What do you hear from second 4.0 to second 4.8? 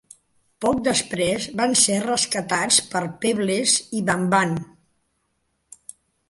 Bamm Bamm.